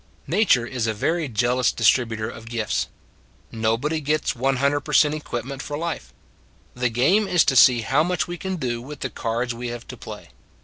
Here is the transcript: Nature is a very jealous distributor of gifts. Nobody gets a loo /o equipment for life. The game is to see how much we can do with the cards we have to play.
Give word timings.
Nature 0.25 0.65
is 0.65 0.87
a 0.87 0.95
very 0.95 1.27
jealous 1.27 1.71
distributor 1.71 2.27
of 2.27 2.49
gifts. 2.49 2.87
Nobody 3.51 4.01
gets 4.01 4.33
a 4.33 4.37
loo 4.39 4.53
/o 4.53 5.15
equipment 5.15 5.61
for 5.61 5.77
life. 5.77 6.11
The 6.73 6.89
game 6.89 7.27
is 7.27 7.45
to 7.45 7.55
see 7.55 7.81
how 7.81 8.01
much 8.03 8.27
we 8.27 8.39
can 8.39 8.55
do 8.55 8.81
with 8.81 9.01
the 9.01 9.11
cards 9.11 9.53
we 9.53 9.67
have 9.67 9.87
to 9.89 9.95
play. 9.97 10.29